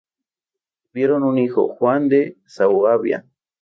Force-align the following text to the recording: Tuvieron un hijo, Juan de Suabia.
Tuvieron 0.89 1.21
un 1.21 1.37
hijo, 1.37 1.67
Juan 1.75 2.09
de 2.09 2.35
Suabia. 2.47 3.23